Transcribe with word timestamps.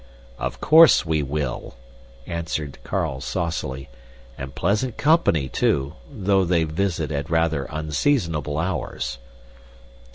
"Of 0.39 0.59
course 0.59 1.05
we 1.05 1.21
will," 1.21 1.75
answered 2.25 2.79
Carl 2.83 3.21
saucily, 3.21 3.87
"and 4.35 4.55
pleasant 4.55 4.97
company, 4.97 5.47
too, 5.47 5.93
though 6.11 6.43
they 6.43 6.63
visit 6.63 7.11
at 7.11 7.29
rather 7.29 7.65
unseasonable 7.65 8.57
hours." 8.57 9.19